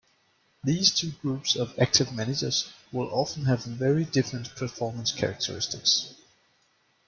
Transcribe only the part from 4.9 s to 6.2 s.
characteristics.